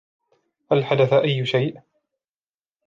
هل 0.71 0.85
حدث 0.85 1.13
أي 1.13 1.45
شيء؟ 1.45 1.79